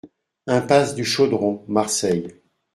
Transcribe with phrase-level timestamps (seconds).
[0.47, 2.33] Impasse du Chaudron, Marseille